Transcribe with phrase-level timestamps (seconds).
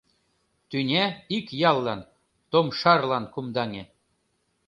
[0.69, 1.05] Тӱня
[1.37, 2.01] ик яллан,
[2.51, 3.83] Томшарлан, кумдаҥе.